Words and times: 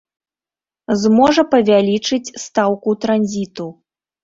Зможа 1.01 1.43
павялічыць 1.51 2.33
стаўку 2.47 2.99
транзіту. 3.07 3.71